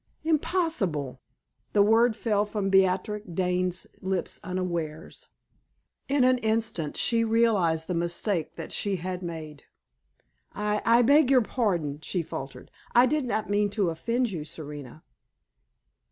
[0.23, 1.21] "Impossible!"
[1.73, 5.27] The word fell from Beatrix Dane's lips unawares.
[6.07, 9.65] In an instant she realized the mistake that she had made.
[10.55, 15.03] "I I beg your pardon!" she faltered; "I did not mean to offend you, Serena!"